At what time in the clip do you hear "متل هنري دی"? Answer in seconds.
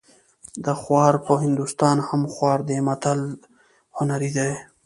2.87-4.51